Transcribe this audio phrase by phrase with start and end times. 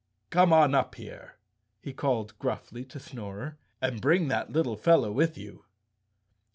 [0.31, 1.35] "Come on up here,"
[1.79, 5.63] he called gruffly to Snorer," and bring that little fellow with you."